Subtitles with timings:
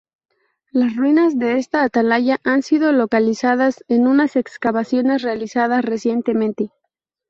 [0.71, 6.71] Las ruinas de esta atalaya han sido localizadas en unas excavaciones realizadas recientemente.